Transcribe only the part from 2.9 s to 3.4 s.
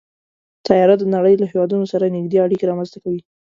کوي.